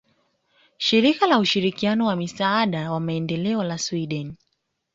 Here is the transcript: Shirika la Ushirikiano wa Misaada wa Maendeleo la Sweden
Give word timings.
Shirika 0.77 1.27
la 1.27 1.37
Ushirikiano 1.39 2.05
wa 2.07 2.15
Misaada 2.15 2.91
wa 2.91 2.99
Maendeleo 2.99 3.63
la 3.63 3.77
Sweden 3.77 4.35